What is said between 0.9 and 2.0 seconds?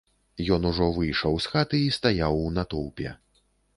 выйшаў з хаты і